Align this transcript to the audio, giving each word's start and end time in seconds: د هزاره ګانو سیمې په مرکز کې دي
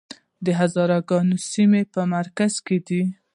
د 0.45 0.47
هزاره 0.59 0.99
ګانو 1.09 1.37
سیمې 1.51 1.81
په 1.93 2.01
مرکز 2.15 2.53
کې 2.65 2.77
دي 2.87 3.03